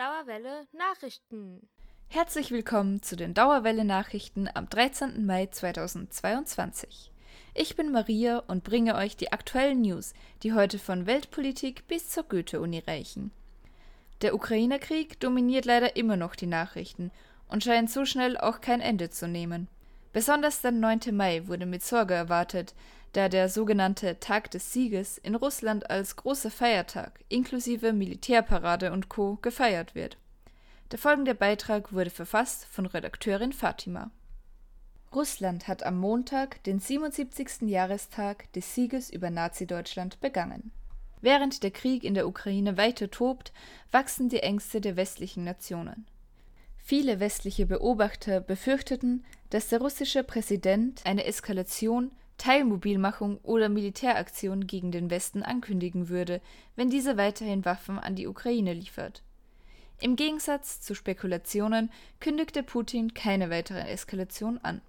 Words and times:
Dauerwelle 0.00 0.66
Nachrichten. 0.72 1.68
Herzlich 2.08 2.50
willkommen 2.52 3.02
zu 3.02 3.16
den 3.16 3.34
Dauerwelle 3.34 3.84
Nachrichten 3.84 4.48
am 4.54 4.66
13. 4.66 5.26
Mai 5.26 5.44
2022. 5.44 7.12
Ich 7.52 7.76
bin 7.76 7.92
Maria 7.92 8.38
und 8.38 8.64
bringe 8.64 8.94
euch 8.94 9.18
die 9.18 9.30
aktuellen 9.30 9.82
News, 9.82 10.14
die 10.42 10.54
heute 10.54 10.78
von 10.78 11.04
Weltpolitik 11.04 11.86
bis 11.86 12.08
zur 12.08 12.22
Goethe-Uni 12.22 12.78
reichen. 12.78 13.30
Der 14.22 14.34
Ukraine-Krieg 14.34 15.20
dominiert 15.20 15.66
leider 15.66 15.96
immer 15.96 16.16
noch 16.16 16.34
die 16.34 16.46
Nachrichten 16.46 17.10
und 17.46 17.62
scheint 17.62 17.90
so 17.90 18.06
schnell 18.06 18.38
auch 18.38 18.62
kein 18.62 18.80
Ende 18.80 19.10
zu 19.10 19.28
nehmen. 19.28 19.68
Besonders 20.12 20.60
der 20.60 20.72
9. 20.72 21.00
Mai 21.12 21.46
wurde 21.46 21.66
mit 21.66 21.84
Sorge 21.84 22.14
erwartet, 22.14 22.74
da 23.12 23.28
der 23.28 23.48
sogenannte 23.48 24.18
Tag 24.18 24.50
des 24.50 24.72
Sieges 24.72 25.18
in 25.18 25.34
Russland 25.34 25.88
als 25.90 26.16
großer 26.16 26.50
Feiertag 26.50 27.20
inklusive 27.28 27.92
Militärparade 27.92 28.92
und 28.92 29.08
Co. 29.08 29.38
gefeiert 29.40 29.94
wird. 29.94 30.16
Der 30.90 30.98
folgende 30.98 31.34
Beitrag 31.34 31.92
wurde 31.92 32.10
verfasst 32.10 32.64
von 32.66 32.86
Redakteurin 32.86 33.52
Fatima. 33.52 34.10
Russland 35.14 35.68
hat 35.68 35.84
am 35.84 35.98
Montag 35.98 36.62
den 36.64 36.80
77. 36.80 37.62
Jahrestag 37.62 38.52
des 38.52 38.74
Sieges 38.74 39.10
über 39.10 39.30
Nazi-Deutschland 39.30 40.20
begangen. 40.20 40.72
Während 41.20 41.62
der 41.62 41.70
Krieg 41.70 42.02
in 42.02 42.14
der 42.14 42.26
Ukraine 42.26 42.76
weiter 42.76 43.10
tobt, 43.10 43.52
wachsen 43.90 44.28
die 44.28 44.40
Ängste 44.40 44.80
der 44.80 44.96
westlichen 44.96 45.44
Nationen. 45.44 46.06
Viele 46.90 47.20
westliche 47.20 47.66
Beobachter 47.66 48.40
befürchteten, 48.40 49.24
dass 49.50 49.68
der 49.68 49.80
russische 49.80 50.24
Präsident 50.24 51.02
eine 51.04 51.24
Eskalation 51.24 52.10
Teilmobilmachung 52.36 53.38
oder 53.44 53.68
Militäraktion 53.68 54.66
gegen 54.66 54.90
den 54.90 55.08
Westen 55.08 55.44
ankündigen 55.44 56.08
würde, 56.08 56.40
wenn 56.74 56.90
diese 56.90 57.16
weiterhin 57.16 57.64
Waffen 57.64 58.00
an 58.00 58.16
die 58.16 58.26
Ukraine 58.26 58.72
liefert. 58.72 59.22
Im 60.00 60.16
Gegensatz 60.16 60.80
zu 60.80 60.96
Spekulationen 60.96 61.92
kündigte 62.18 62.64
Putin 62.64 63.14
keine 63.14 63.50
weitere 63.50 63.88
Eskalation 63.88 64.58
an. 64.64 64.80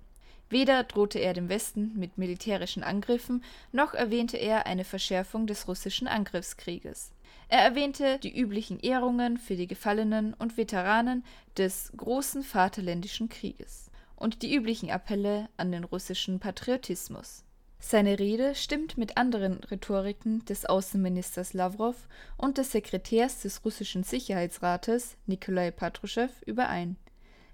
Weder 0.49 0.83
drohte 0.83 1.19
er 1.19 1.33
dem 1.33 1.49
Westen 1.49 1.91
mit 1.95 2.17
militärischen 2.17 2.81
Angriffen, 2.81 3.43
noch 3.71 3.93
erwähnte 3.93 4.37
er 4.37 4.65
eine 4.65 4.85
Verschärfung 4.85 5.45
des 5.45 5.67
russischen 5.67 6.07
Angriffskrieges. 6.07 7.11
Er 7.49 7.59
erwähnte 7.59 8.17
die 8.19 8.39
üblichen 8.39 8.79
Ehrungen 8.79 9.37
für 9.37 9.55
die 9.55 9.67
Gefallenen 9.67 10.33
und 10.33 10.57
Veteranen 10.57 11.23
des 11.57 11.91
großen 11.97 12.43
Vaterländischen 12.43 13.29
Krieges 13.29 13.91
und 14.15 14.41
die 14.41 14.55
üblichen 14.55 14.89
Appelle 14.89 15.49
an 15.57 15.71
den 15.71 15.83
russischen 15.83 16.39
Patriotismus. 16.39 17.43
Seine 17.79 18.19
Rede 18.19 18.53
stimmt 18.53 18.97
mit 18.97 19.17
anderen 19.17 19.63
Rhetoriken 19.63 20.45
des 20.45 20.65
Außenministers 20.67 21.53
Lawrow 21.53 21.95
und 22.37 22.59
des 22.59 22.71
Sekretärs 22.71 23.41
des 23.41 23.65
russischen 23.65 24.03
Sicherheitsrates 24.03 25.17
Nikolai 25.25 25.71
Patruschew 25.71 26.29
überein. 26.45 26.95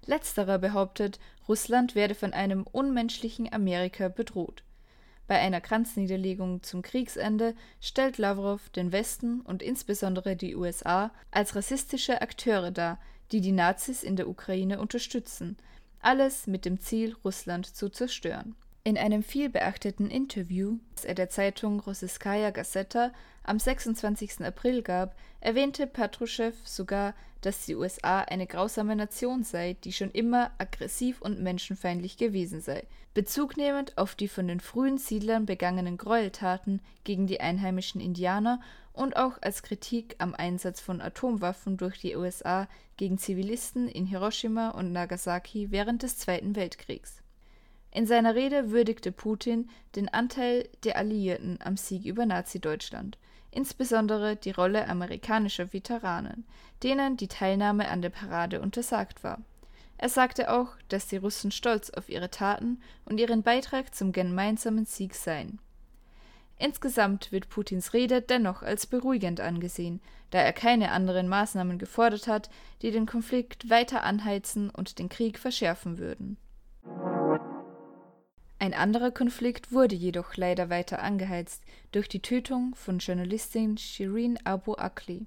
Letzterer 0.04 0.58
behauptet, 0.58 1.18
Russland 1.48 1.94
werde 1.94 2.14
von 2.14 2.34
einem 2.34 2.64
unmenschlichen 2.70 3.50
Amerika 3.52 4.08
bedroht. 4.08 4.62
Bei 5.28 5.38
einer 5.38 5.60
Kranzniederlegung 5.60 6.62
zum 6.62 6.80
Kriegsende 6.80 7.54
stellt 7.80 8.16
Lawrow 8.16 8.66
den 8.70 8.92
Westen 8.92 9.42
und 9.42 9.62
insbesondere 9.62 10.36
die 10.36 10.56
USA 10.56 11.12
als 11.30 11.54
rassistische 11.54 12.22
Akteure 12.22 12.70
dar, 12.70 12.98
die 13.30 13.42
die 13.42 13.52
Nazis 13.52 14.02
in 14.02 14.16
der 14.16 14.26
Ukraine 14.26 14.80
unterstützen, 14.80 15.58
alles 16.00 16.46
mit 16.46 16.64
dem 16.64 16.80
Ziel, 16.80 17.14
Russland 17.24 17.66
zu 17.66 17.90
zerstören. 17.90 18.56
In 18.88 18.96
einem 18.96 19.22
vielbeachteten 19.22 20.10
Interview, 20.10 20.78
das 20.94 21.04
er 21.04 21.12
der 21.12 21.28
Zeitung 21.28 21.78
Rossiskaya 21.78 22.48
Gazeta 22.48 23.12
am 23.42 23.58
26. 23.58 24.40
April 24.40 24.80
gab, 24.80 25.14
erwähnte 25.40 25.86
Patruschew 25.86 26.52
sogar, 26.64 27.14
dass 27.42 27.66
die 27.66 27.74
USA 27.74 28.20
eine 28.20 28.46
grausame 28.46 28.96
Nation 28.96 29.44
sei, 29.44 29.76
die 29.84 29.92
schon 29.92 30.10
immer 30.12 30.52
aggressiv 30.56 31.20
und 31.20 31.42
menschenfeindlich 31.42 32.16
gewesen 32.16 32.62
sei, 32.62 32.86
bezugnehmend 33.12 33.98
auf 33.98 34.14
die 34.14 34.26
von 34.26 34.48
den 34.48 34.58
frühen 34.58 34.96
Siedlern 34.96 35.44
begangenen 35.44 35.98
Gräueltaten 35.98 36.80
gegen 37.04 37.26
die 37.26 37.42
einheimischen 37.42 38.00
Indianer 38.00 38.58
und 38.94 39.18
auch 39.18 39.36
als 39.42 39.62
Kritik 39.62 40.14
am 40.16 40.34
Einsatz 40.34 40.80
von 40.80 41.02
Atomwaffen 41.02 41.76
durch 41.76 42.00
die 42.00 42.16
USA 42.16 42.66
gegen 42.96 43.18
Zivilisten 43.18 43.86
in 43.86 44.06
Hiroshima 44.06 44.70
und 44.70 44.92
Nagasaki 44.92 45.70
während 45.70 46.02
des 46.02 46.16
Zweiten 46.16 46.56
Weltkriegs. 46.56 47.22
In 47.90 48.06
seiner 48.06 48.34
Rede 48.34 48.70
würdigte 48.70 49.12
Putin 49.12 49.70
den 49.96 50.08
Anteil 50.08 50.68
der 50.84 50.96
Alliierten 50.96 51.58
am 51.62 51.76
Sieg 51.76 52.04
über 52.04 52.26
Nazi-Deutschland, 52.26 53.18
insbesondere 53.50 54.36
die 54.36 54.50
Rolle 54.50 54.88
amerikanischer 54.88 55.72
Veteranen, 55.72 56.44
denen 56.82 57.16
die 57.16 57.28
Teilnahme 57.28 57.88
an 57.88 58.02
der 58.02 58.10
Parade 58.10 58.60
untersagt 58.60 59.24
war. 59.24 59.40
Er 59.96 60.08
sagte 60.08 60.52
auch, 60.52 60.68
dass 60.88 61.08
die 61.08 61.16
Russen 61.16 61.50
stolz 61.50 61.90
auf 61.90 62.08
ihre 62.08 62.30
Taten 62.30 62.80
und 63.04 63.18
ihren 63.18 63.42
Beitrag 63.42 63.94
zum 63.94 64.12
gemeinsamen 64.12 64.84
Sieg 64.84 65.14
seien. 65.14 65.58
Insgesamt 66.56 67.32
wird 67.32 67.48
Putins 67.48 67.92
Rede 67.94 68.20
dennoch 68.20 68.62
als 68.62 68.86
beruhigend 68.86 69.40
angesehen, 69.40 70.00
da 70.30 70.38
er 70.38 70.52
keine 70.52 70.90
anderen 70.92 71.28
Maßnahmen 71.28 71.78
gefordert 71.78 72.26
hat, 72.26 72.50
die 72.82 72.90
den 72.90 73.06
Konflikt 73.06 73.70
weiter 73.70 74.04
anheizen 74.04 74.70
und 74.70 74.98
den 74.98 75.08
Krieg 75.08 75.38
verschärfen 75.38 75.98
würden. 75.98 76.36
Ein 78.68 78.74
anderer 78.74 79.10
Konflikt 79.10 79.72
wurde 79.72 79.94
jedoch 79.94 80.36
leider 80.36 80.68
weiter 80.68 81.02
angeheizt 81.02 81.62
durch 81.90 82.06
die 82.06 82.20
Tötung 82.20 82.74
von 82.74 82.98
Journalistin 82.98 83.78
Shirin 83.78 84.38
Abu 84.44 84.74
Akli. 84.74 85.24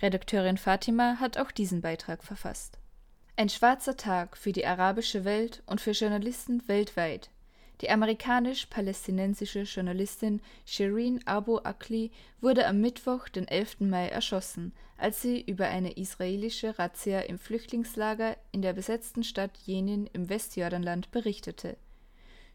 Redakteurin 0.00 0.56
Fatima 0.56 1.16
hat 1.20 1.36
auch 1.36 1.50
diesen 1.50 1.82
Beitrag 1.82 2.24
verfasst. 2.24 2.78
Ein 3.36 3.50
schwarzer 3.50 3.98
Tag 3.98 4.34
für 4.34 4.52
die 4.52 4.64
arabische 4.64 5.26
Welt 5.26 5.62
und 5.66 5.82
für 5.82 5.90
Journalisten 5.90 6.66
weltweit. 6.68 7.28
Die 7.82 7.90
amerikanisch-palästinensische 7.90 9.64
Journalistin 9.64 10.40
Shirin 10.64 11.20
Abu 11.26 11.58
Akli 11.58 12.10
wurde 12.40 12.66
am 12.66 12.80
Mittwoch, 12.80 13.28
den 13.28 13.46
11. 13.46 13.80
Mai, 13.80 14.08
erschossen, 14.08 14.72
als 14.96 15.20
sie 15.20 15.42
über 15.42 15.66
eine 15.66 15.98
israelische 15.98 16.78
Razzia 16.78 17.20
im 17.20 17.38
Flüchtlingslager 17.38 18.38
in 18.52 18.62
der 18.62 18.72
besetzten 18.72 19.22
Stadt 19.22 19.54
Jenin 19.66 20.08
im 20.14 20.30
Westjordanland 20.30 21.10
berichtete 21.10 21.76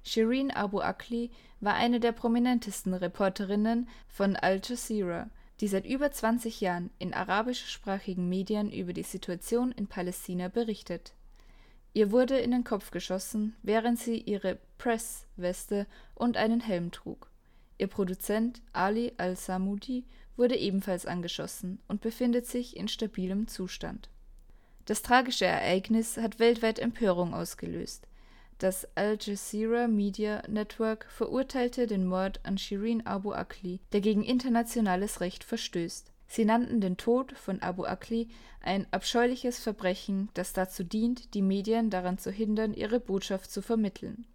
Shirin 0.05 0.51
Abu 0.51 0.81
Akleh 0.81 1.31
war 1.61 1.73
eine 1.73 1.99
der 1.99 2.11
prominentesten 2.11 2.93
Reporterinnen 2.93 3.89
von 4.07 4.35
Al 4.35 4.61
Jazeera, 4.63 5.31
die 5.59 5.67
seit 5.67 5.85
über 5.88 6.11
20 6.11 6.61
Jahren 6.61 6.91
in 6.99 7.13
arabischsprachigen 7.13 8.29
Medien 8.29 8.71
über 8.71 8.93
die 8.93 9.03
Situation 9.03 9.71
in 9.71 9.88
Palästina 9.88 10.47
berichtet. 10.47 11.13
Ihr 11.93 12.11
wurde 12.11 12.38
in 12.38 12.51
den 12.51 12.63
Kopf 12.63 12.91
geschossen, 12.91 13.55
während 13.63 13.97
sie 13.97 14.17
ihre 14.19 14.59
Press-Weste 14.77 15.88
und 16.13 16.37
einen 16.37 16.59
Helm 16.59 16.91
trug. 16.91 17.31
Ihr 17.79 17.87
Produzent 17.87 18.61
Ali 18.73 19.13
al-Samudi 19.17 20.05
wurde 20.37 20.55
ebenfalls 20.55 21.07
angeschossen 21.07 21.79
und 21.87 22.01
befindet 22.01 22.45
sich 22.45 22.77
in 22.77 22.87
stabilem 22.89 23.47
Zustand. 23.47 24.09
Das 24.85 25.01
tragische 25.01 25.45
Ereignis 25.45 26.17
hat 26.17 26.37
weltweit 26.37 26.77
Empörung 26.77 27.33
ausgelöst 27.33 28.07
das 28.57 28.88
Al 28.95 29.17
Jazeera 29.19 29.88
Media 29.88 30.41
Network 30.47 31.05
verurteilte 31.09 31.88
den 31.88 32.05
Mord 32.05 32.39
an 32.43 32.57
Shirin 32.57 33.05
Abu 33.05 33.33
Akleh, 33.33 33.79
der 33.91 34.01
gegen 34.01 34.23
internationales 34.23 35.19
Recht 35.19 35.43
verstößt. 35.43 36.11
Sie 36.27 36.45
nannten 36.45 36.81
den 36.81 36.97
Tod 36.97 37.33
von 37.38 37.61
Abu 37.61 37.83
Akleh 37.83 38.27
ein 38.61 38.88
abscheuliches 38.91 39.59
Verbrechen, 39.59 40.29
das 40.33 40.53
dazu 40.53 40.83
dient, 40.83 41.33
die 41.33 41.41
Medien 41.41 41.89
daran 41.89 42.17
zu 42.17 42.31
hindern, 42.31 42.73
ihre 42.73 42.99
Botschaft 42.99 43.51
zu 43.51 43.61
vermitteln. 43.61 44.25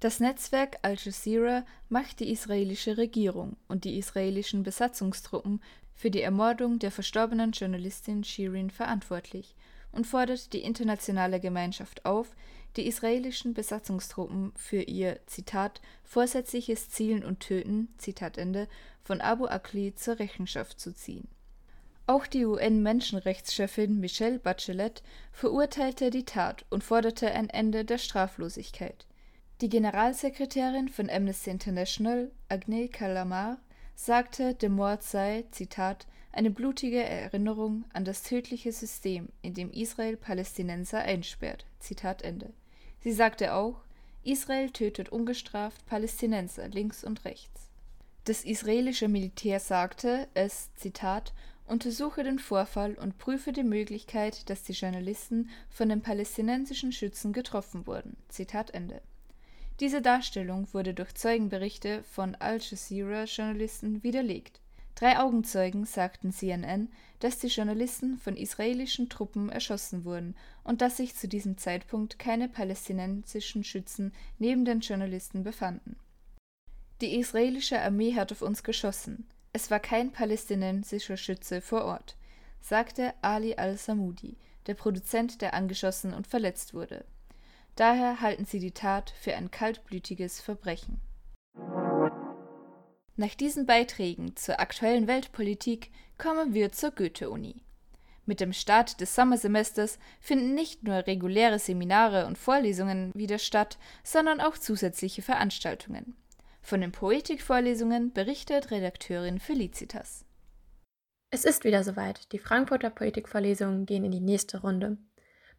Das 0.00 0.20
Netzwerk 0.20 0.78
Al 0.82 0.96
Jazeera 0.96 1.64
macht 1.88 2.20
die 2.20 2.30
israelische 2.30 2.96
Regierung 2.96 3.56
und 3.68 3.84
die 3.84 3.96
israelischen 3.96 4.62
Besatzungstruppen 4.62 5.62
für 5.94 6.10
die 6.10 6.20
Ermordung 6.20 6.78
der 6.78 6.90
verstorbenen 6.90 7.52
Journalistin 7.52 8.24
Shirin 8.24 8.70
verantwortlich 8.70 9.54
und 9.92 10.06
fordert 10.06 10.52
die 10.52 10.62
internationale 10.62 11.40
Gemeinschaft 11.40 12.04
auf, 12.04 12.34
die 12.76 12.86
israelischen 12.86 13.54
Besatzungstruppen 13.54 14.52
für 14.56 14.82
ihr 14.82 15.20
Zitat 15.26 15.80
vorsätzliches 16.02 16.90
Zielen 16.90 17.24
und 17.24 17.40
Töten 17.40 17.88
Zitat 17.98 18.38
Ende 18.38 18.68
von 19.02 19.20
Abu 19.20 19.46
Akli 19.46 19.94
zur 19.94 20.18
Rechenschaft 20.18 20.80
zu 20.80 20.92
ziehen. 20.92 21.28
Auch 22.06 22.26
die 22.26 22.44
UN-Menschenrechtschefin 22.44 23.98
Michelle 23.98 24.38
Bachelet 24.38 25.02
verurteilte 25.32 26.10
die 26.10 26.24
Tat 26.24 26.66
und 26.68 26.84
forderte 26.84 27.30
ein 27.30 27.48
Ende 27.48 27.84
der 27.84 27.98
Straflosigkeit. 27.98 29.06
Die 29.62 29.70
Generalsekretärin 29.70 30.88
von 30.88 31.08
Amnesty 31.08 31.48
International, 31.50 32.30
Agnès 32.50 32.90
Kalamar, 32.90 33.58
sagte, 33.94 34.54
der 34.54 34.68
Mord 34.68 35.02
sei, 35.02 35.44
Zitat, 35.52 36.06
eine 36.32 36.50
blutige 36.50 37.02
Erinnerung 37.02 37.84
an 37.92 38.04
das 38.04 38.24
tödliche 38.24 38.72
System, 38.72 39.28
in 39.40 39.54
dem 39.54 39.70
Israel 39.70 40.16
Palästinenser 40.16 40.98
einsperrt. 40.98 41.64
Zitat 41.78 42.22
Ende. 42.22 42.52
Sie 43.04 43.12
sagte 43.12 43.52
auch, 43.52 43.76
Israel 44.24 44.70
tötet 44.70 45.10
ungestraft 45.10 45.84
Palästinenser 45.84 46.68
links 46.68 47.04
und 47.04 47.26
rechts. 47.26 47.68
Das 48.24 48.46
israelische 48.46 49.08
Militär 49.08 49.60
sagte, 49.60 50.26
es, 50.32 50.74
Zitat, 50.76 51.34
untersuche 51.66 52.24
den 52.24 52.38
Vorfall 52.38 52.94
und 52.94 53.18
prüfe 53.18 53.52
die 53.52 53.62
Möglichkeit, 53.62 54.48
dass 54.48 54.62
die 54.62 54.72
Journalisten 54.72 55.50
von 55.68 55.90
den 55.90 56.00
palästinensischen 56.00 56.92
Schützen 56.92 57.34
getroffen 57.34 57.86
wurden. 57.86 58.16
Zitat 58.30 58.70
Ende. 58.72 59.02
Diese 59.80 60.00
Darstellung 60.00 60.66
wurde 60.72 60.94
durch 60.94 61.12
Zeugenberichte 61.12 62.02
von 62.04 62.34
Al 62.36 62.58
Jazeera-Journalisten 62.58 64.02
widerlegt. 64.02 64.60
Drei 64.94 65.18
Augenzeugen 65.18 65.86
sagten 65.86 66.32
CNN, 66.32 66.88
dass 67.18 67.38
die 67.38 67.48
Journalisten 67.48 68.18
von 68.18 68.36
israelischen 68.36 69.08
Truppen 69.08 69.48
erschossen 69.48 70.04
wurden 70.04 70.36
und 70.62 70.82
dass 70.82 70.98
sich 70.98 71.16
zu 71.16 71.26
diesem 71.26 71.58
Zeitpunkt 71.58 72.18
keine 72.18 72.48
palästinensischen 72.48 73.64
Schützen 73.64 74.12
neben 74.38 74.64
den 74.64 74.80
Journalisten 74.80 75.42
befanden. 75.42 75.96
Die 77.00 77.18
israelische 77.18 77.80
Armee 77.80 78.14
hat 78.14 78.30
auf 78.30 78.42
uns 78.42 78.62
geschossen. 78.62 79.26
Es 79.52 79.70
war 79.70 79.80
kein 79.80 80.12
palästinensischer 80.12 81.16
Schütze 81.16 81.60
vor 81.60 81.84
Ort, 81.84 82.16
sagte 82.60 83.14
Ali 83.20 83.56
al-Samudi, 83.56 84.36
der 84.66 84.74
Produzent, 84.74 85.42
der 85.42 85.54
angeschossen 85.54 86.14
und 86.14 86.26
verletzt 86.26 86.72
wurde. 86.72 87.04
Daher 87.76 88.20
halten 88.20 88.46
sie 88.46 88.60
die 88.60 88.70
Tat 88.70 89.10
für 89.10 89.34
ein 89.34 89.50
kaltblütiges 89.50 90.40
Verbrechen. 90.40 91.00
Nach 93.16 93.34
diesen 93.34 93.64
Beiträgen 93.64 94.34
zur 94.34 94.58
aktuellen 94.58 95.06
Weltpolitik 95.06 95.92
kommen 96.18 96.52
wir 96.52 96.72
zur 96.72 96.90
Goethe-Uni. 96.90 97.62
Mit 98.26 98.40
dem 98.40 98.52
Start 98.52 99.00
des 99.00 99.14
Sommersemesters 99.14 100.00
finden 100.18 100.54
nicht 100.54 100.82
nur 100.82 101.06
reguläre 101.06 101.60
Seminare 101.60 102.26
und 102.26 102.38
Vorlesungen 102.38 103.12
wieder 103.14 103.38
statt, 103.38 103.78
sondern 104.02 104.40
auch 104.40 104.58
zusätzliche 104.58 105.22
Veranstaltungen. 105.22 106.16
Von 106.60 106.80
den 106.80 106.90
Poetikvorlesungen 106.90 108.12
berichtet 108.12 108.72
Redakteurin 108.72 109.38
Felicitas. 109.38 110.24
Es 111.30 111.44
ist 111.44 111.62
wieder 111.64 111.84
soweit. 111.84 112.32
Die 112.32 112.38
Frankfurter 112.38 112.90
Poetikvorlesungen 112.90 113.86
gehen 113.86 114.04
in 114.04 114.12
die 114.12 114.20
nächste 114.20 114.62
Runde. 114.62 114.96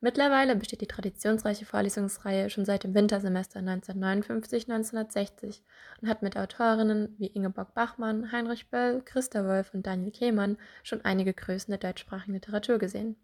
Mittlerweile 0.06 0.56
besteht 0.56 0.82
die 0.82 0.86
traditionsreiche 0.86 1.66
Vorlesungsreihe 1.66 2.52
schon 2.52 2.64
seit 2.64 2.84
dem 2.84 2.94
Wintersemester 2.94 3.60
1959-1960 3.62 5.62
und 6.00 6.08
hat 6.08 6.22
mit 6.22 6.38
Autorinnen 6.38 7.16
wie 7.18 7.26
Ingeborg 7.26 7.74
Bachmann, 7.74 8.32
Heinrich 8.32 8.70
Böll, 8.70 9.02
Christa 9.04 9.48
Wolf 9.48 9.74
und 9.74 9.88
Daniel 9.88 10.12
Kehmann 10.12 10.60
schon 10.84 11.04
einige 11.04 11.34
Größen 11.34 11.72
der 11.72 11.80
deutschsprachigen 11.80 12.34
Literatur 12.34 12.78
gesehen. 12.78 13.16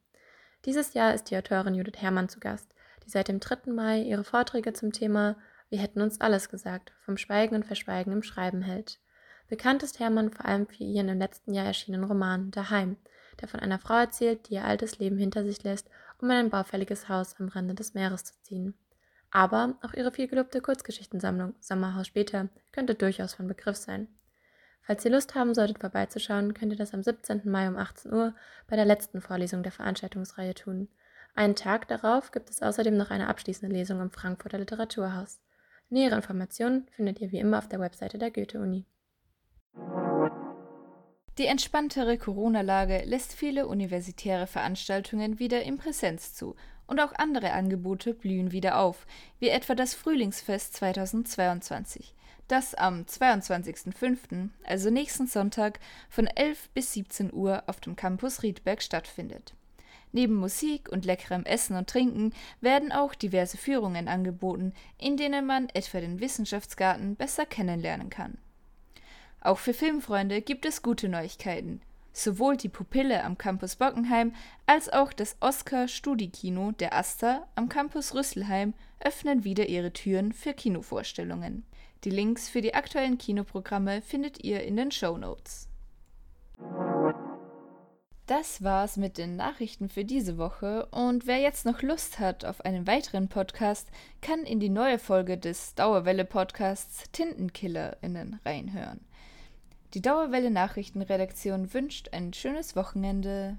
Dieses 0.66 0.96
Jahr 0.96 1.14
ist 1.14 1.30
die 1.30 1.38
Autorin 1.38 1.76
Judith 1.76 2.02
Herrmann 2.02 2.30
zu 2.30 2.40
Gast, 2.40 2.74
die 3.06 3.12
seit 3.12 3.28
dem 3.28 3.40
3. 3.40 3.72
Mai 3.72 4.02
ihre 4.02 4.24
Vorträge 4.24 4.74
zum 4.74 4.92
Thema 4.92 5.36
wir 5.70 5.78
hätten 5.78 6.02
uns 6.02 6.20
alles 6.20 6.50
gesagt, 6.50 6.94
vom 7.06 7.16
Schweigen 7.16 7.54
und 7.54 7.68
Verschweigen 7.68 8.12
im 8.12 8.24
Schreiben 8.24 8.64
hält. 8.64 8.98
Bekannt 9.50 9.84
ist 9.84 10.00
Hermann 10.00 10.32
vor 10.32 10.48
allem 10.48 10.66
für 10.66 10.84
ihren 10.84 11.10
im 11.10 11.20
letzten 11.20 11.54
Jahr 11.54 11.68
erschienenen 11.68 12.06
Roman 12.06 12.50
Daheim, 12.50 12.98
der 13.40 13.48
von 13.48 13.60
einer 13.60 13.80
Frau 13.80 13.98
erzählt, 13.98 14.50
die 14.50 14.56
ihr 14.56 14.66
altes 14.66 15.00
Leben 15.00 15.18
hinter 15.18 15.44
sich 15.44 15.64
lässt, 15.64 15.90
um 16.22 16.30
in 16.30 16.38
ein 16.38 16.50
baufälliges 16.50 17.10
Haus 17.10 17.36
am 17.40 17.48
Rande 17.48 17.74
des 17.74 17.94
Meeres 17.94 18.24
zu 18.24 18.34
ziehen. 18.42 18.74
Aber 19.32 19.76
auch 19.82 19.94
ihre 19.94 20.12
vielgelobte 20.12 20.62
Kurzgeschichtensammlung 20.62 21.56
Sommerhaus 21.60 22.08
später 22.08 22.50
könnte 22.72 22.96
durchaus 22.96 23.34
von 23.34 23.48
Begriff 23.48 23.78
sein. 23.78 24.08
Falls 24.82 25.06
ihr 25.06 25.12
Lust 25.12 25.36
haben 25.36 25.54
solltet, 25.54 25.80
vorbeizuschauen, 25.80 26.54
könnt 26.54 26.74
ihr 26.74 26.78
das 26.78 26.94
am 26.94 27.04
17. 27.04 27.42
Mai 27.46 27.68
um 27.68 27.78
18 27.78 28.12
Uhr 28.12 28.34
bei 28.68 28.76
der 28.76 28.86
letzten 28.86 29.22
Vorlesung 29.22 29.64
der 29.64 29.72
Veranstaltungsreihe 29.72 30.54
tun. 30.54 30.90
Einen 31.34 31.56
Tag 31.56 31.88
darauf 31.88 32.32
gibt 32.32 32.50
es 32.50 32.62
außerdem 32.62 32.98
noch 32.98 33.10
eine 33.10 33.28
abschließende 33.28 33.74
Lesung 33.74 34.02
im 34.02 34.12
Frankfurter 34.12 34.58
Literaturhaus. 34.58 35.40
Nähere 35.90 36.16
Informationen 36.16 36.88
findet 36.96 37.22
ihr 37.22 37.32
wie 37.32 37.40
immer 37.40 37.58
auf 37.58 37.70
der 37.70 37.80
Webseite 37.80 38.18
der 38.18 38.32
Goethe-Uni. 38.32 38.86
Die 41.42 41.48
entspanntere 41.48 42.20
Corona-Lage 42.20 43.02
lässt 43.04 43.34
viele 43.34 43.66
universitäre 43.66 44.46
Veranstaltungen 44.46 45.40
wieder 45.40 45.64
in 45.64 45.80
Präsenz 45.80 46.36
zu 46.36 46.56
und 46.86 47.00
auch 47.00 47.14
andere 47.14 47.54
Angebote 47.54 48.14
blühen 48.14 48.52
wieder 48.52 48.78
auf, 48.78 49.08
wie 49.40 49.50
etwa 49.50 49.74
das 49.74 49.96
Frühlingsfest 49.96 50.76
2022, 50.76 52.14
das 52.48 52.76
am 52.76 53.06
22.05., 53.06 54.50
also 54.66 54.92
nächsten 54.92 55.26
Sonntag, 55.26 55.80
von 56.12 56.28
11 56.28 56.70
bis 56.76 56.94
17 56.94 57.34
Uhr 57.34 57.64
auf 57.66 57.82
dem 57.82 57.96
Campus 57.96 58.44
Riedberg 58.44 58.84
stattfindet. 58.84 59.56
Neben 60.12 60.36
Musik 60.36 60.90
und 60.90 61.06
leckerem 61.06 61.44
Essen 61.46 61.76
und 61.76 61.90
Trinken 61.90 62.36
werden 62.60 62.92
auch 62.92 63.16
diverse 63.16 63.58
Führungen 63.58 64.08
angeboten, 64.08 64.74
in 65.00 65.18
denen 65.18 65.48
man 65.48 65.70
etwa 65.70 66.02
den 66.02 66.20
Wissenschaftsgarten 66.20 67.16
besser 67.16 67.48
kennenlernen 67.48 68.12
kann. 68.12 68.38
Auch 69.42 69.58
für 69.58 69.74
Filmfreunde 69.74 70.42
gibt 70.42 70.66
es 70.66 70.84
gute 70.84 71.10
Neuigkeiten. 71.10 71.82
Sowohl 72.14 72.58
die 72.58 72.70
Pupille 72.70 73.24
am 73.24 73.38
Campus 73.38 73.76
Bockenheim 73.76 74.34
als 74.68 74.90
auch 74.90 75.14
das 75.14 75.36
Oscar 75.40 75.88
Studikino 75.88 76.72
der 76.74 76.94
Asta 76.96 77.48
am 77.56 77.68
Campus 77.68 78.14
Rüsselheim 78.14 78.74
öffnen 79.00 79.44
wieder 79.44 79.68
ihre 79.68 79.94
Türen 79.94 80.32
für 80.32 80.54
Kinovorstellungen. 80.54 81.66
Die 82.04 82.10
Links 82.10 82.50
für 82.50 82.62
die 82.62 82.74
aktuellen 82.74 83.18
Kinoprogramme 83.18 84.02
findet 84.02 84.44
ihr 84.44 84.64
in 84.64 84.76
den 84.76 84.92
Show 84.92 85.18
Notes. 85.18 85.68
Das 88.28 88.64
war's 88.64 88.98
mit 88.98 89.18
den 89.18 89.36
Nachrichten 89.36 89.90
für 89.90 90.06
diese 90.06 90.38
Woche 90.38 90.86
und 90.92 91.28
wer 91.28 91.40
jetzt 91.40 91.66
noch 91.66 91.82
Lust 91.82 92.20
hat 92.20 92.46
auf 92.46 92.64
einen 92.64 92.88
weiteren 92.88 93.28
Podcast, 93.28 93.90
kann 94.22 94.44
in 94.44 94.60
die 94.60 94.70
neue 94.70 95.00
Folge 95.00 95.38
des 95.38 95.76
Dauerwelle 95.76 96.26
Podcasts 96.26 97.12
Tintenkillerinnen 97.12 98.40
reinhören. 98.46 99.02
Die 99.94 100.02
Dauerwelle 100.02 100.52
Nachrichtenredaktion 100.52 101.74
wünscht 101.74 102.10
ein 102.14 102.32
schönes 102.34 102.76
Wochenende. 102.78 103.58